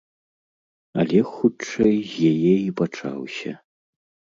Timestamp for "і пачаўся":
2.67-3.51